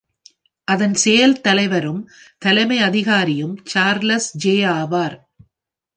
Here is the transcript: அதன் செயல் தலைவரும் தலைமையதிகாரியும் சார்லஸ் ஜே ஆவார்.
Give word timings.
அதன் 0.67 0.93
செயல் 0.93 1.41
தலைவரும் 1.41 2.01
தலைமையதிகாரியும் 2.45 3.55
சார்லஸ் 3.63 4.29
ஜே 4.37 4.55
ஆவார். 4.73 5.17